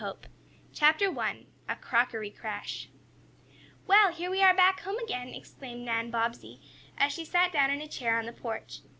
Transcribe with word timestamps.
HAPPY 0.03 0.21
DAYS 0.29 0.59
CHAPTER 0.73 1.19
I 1.19 1.45
A 1.69 1.75
CROCKERY 1.75 2.31
CRASH 2.31 2.89
"Well, 3.85 4.11
here 4.11 4.31
we 4.31 4.41
are 4.41 4.55
back 4.55 4.79
home 4.79 4.97
again!" 4.97 5.27
exclaimed 5.27 5.81
Nan 5.85 6.09
Bobbsey, 6.09 6.59
as 6.97 7.13
she 7.13 7.23
sat 7.23 7.51
down 7.53 7.69
in 7.69 7.81
a 7.81 7.87
chair 7.87 8.17
on 8.17 8.25
the 8.25 8.33
porch. 8.33 8.79